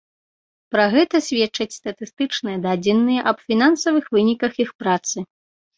Пра 0.75 0.85
гэта 0.95 1.21
сведчаць 1.27 1.77
статыстычныя 1.79 2.57
дадзеныя 2.65 3.27
аб 3.35 3.47
фінансавых 3.47 4.05
выніках 4.19 4.53
іх 4.69 4.79
працы. 4.83 5.17